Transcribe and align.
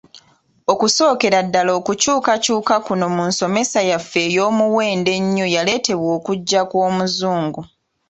Okusookera 0.71 1.37
ddala 1.47 1.71
okukyukakyuka 1.79 2.75
kuno 2.85 3.05
mu 3.15 3.23
nsomesa 3.29 3.79
yaffe 3.89 4.19
ey’Omuwendo 4.27 5.09
ennyo 5.19 5.45
yaleetebwa 5.55 6.09
okujja 6.17 6.61
kw’Omuzungu. 6.69 7.61